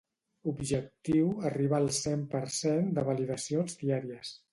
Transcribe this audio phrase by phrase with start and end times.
[0.51, 4.33] Objectiu arribar al cent per cent de validacions diàries.